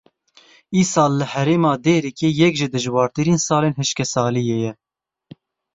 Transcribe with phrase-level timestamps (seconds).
[0.79, 4.71] Îsal li herêma Dêrikê yek ji dijwartirîn salên hişkesaliyê ye.